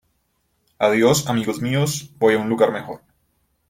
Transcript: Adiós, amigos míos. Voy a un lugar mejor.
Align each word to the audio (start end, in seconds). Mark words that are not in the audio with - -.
Adiós, 0.79 1.23
amigos 1.29 1.59
míos. 1.65 1.91
Voy 2.17 2.33
a 2.33 2.39
un 2.39 2.49
lugar 2.49 2.71
mejor. 2.71 3.01